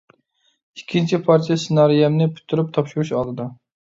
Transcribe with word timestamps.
ئىككىنچى 0.79 1.19
پارچە 1.27 1.57
سېنارىيەمنى 1.65 2.29
پۈتتۈرۈپ 2.33 2.73
تاپشۇرۇش 2.79 3.13
ئالدىدا. 3.19 3.47